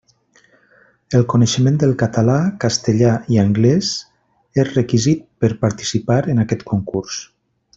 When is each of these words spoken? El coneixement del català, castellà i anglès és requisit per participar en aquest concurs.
El 1.17 1.25
coneixement 1.33 1.75
del 1.83 1.91
català, 2.03 2.37
castellà 2.63 3.11
i 3.35 3.39
anglès 3.43 3.91
és 4.63 4.73
requisit 4.81 5.23
per 5.45 5.55
participar 5.67 6.19
en 6.35 6.43
aquest 6.47 6.67
concurs. 6.75 7.25